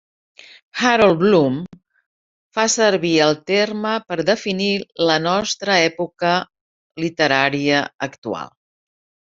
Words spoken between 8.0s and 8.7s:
actual.